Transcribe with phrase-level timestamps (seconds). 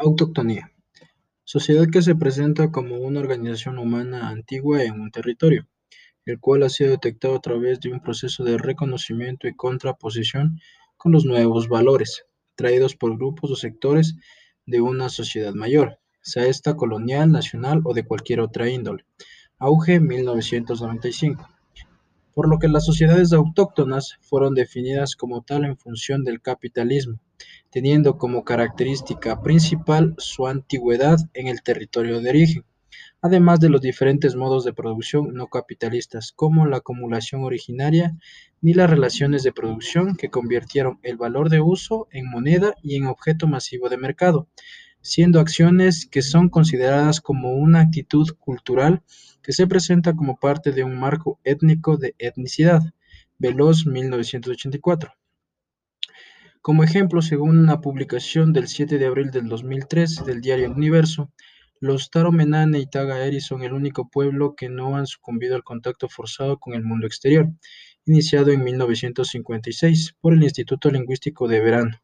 [0.00, 0.70] Autoctonía.
[1.42, 5.66] Sociedad que se presenta como una organización humana antigua en un territorio,
[6.24, 10.60] el cual ha sido detectado a través de un proceso de reconocimiento y contraposición
[10.96, 14.14] con los nuevos valores, traídos por grupos o sectores
[14.66, 19.04] de una sociedad mayor, sea esta colonial, nacional o de cualquier otra índole.
[19.58, 21.44] Auge 1995
[22.38, 27.18] por lo que las sociedades autóctonas fueron definidas como tal en función del capitalismo,
[27.68, 32.64] teniendo como característica principal su antigüedad en el territorio de origen,
[33.22, 38.16] además de los diferentes modos de producción no capitalistas, como la acumulación originaria
[38.60, 43.06] ni las relaciones de producción que convirtieron el valor de uso en moneda y en
[43.06, 44.46] objeto masivo de mercado,
[45.08, 49.02] siendo acciones que son consideradas como una actitud cultural
[49.42, 52.82] que se presenta como parte de un marco étnico de etnicidad.
[53.38, 55.14] Veloz 1984.
[56.60, 61.32] Como ejemplo, según una publicación del 7 de abril del 2003 del diario Universo,
[61.80, 66.58] los Taromenane y Tagaeri son el único pueblo que no han sucumbido al contacto forzado
[66.58, 67.48] con el mundo exterior,
[68.04, 71.98] iniciado en 1956 por el Instituto Lingüístico de Verano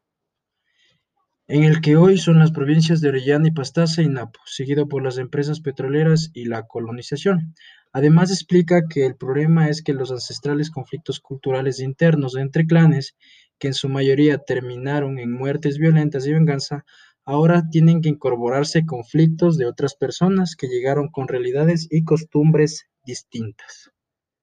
[1.47, 5.03] en el que hoy son las provincias de Orellana y Pastaza y Napo, seguido por
[5.03, 7.53] las empresas petroleras y la colonización.
[7.93, 13.15] Además explica que el problema es que los ancestrales conflictos culturales internos entre clanes,
[13.59, 16.83] que en su mayoría terminaron en muertes violentas y venganza,
[17.25, 23.94] ahora tienen que incorporarse conflictos de otras personas que llegaron con realidades y costumbres distintas.